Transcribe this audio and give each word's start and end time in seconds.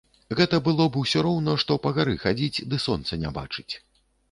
Гэта 0.37 0.59
было 0.67 0.87
б 0.95 0.99
усё 1.01 1.21
роўна, 1.27 1.53
што 1.65 1.77
па 1.85 1.93
гары 1.99 2.15
хадзіць, 2.25 2.65
ды 2.73 2.83
сонца 2.87 3.23
не 3.27 3.37
бачыць. 3.39 3.71